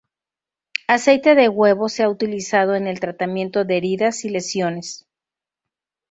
Aceite 0.87 1.35
de 1.35 1.47
huevo 1.47 1.87
se 1.87 2.01
ha 2.01 2.09
utilizado 2.09 2.73
en 2.73 2.87
el 2.87 2.99
tratamiento 2.99 3.65
de 3.65 3.77
heridas 3.77 4.25
y 4.25 4.29
lesiones. 4.31 5.05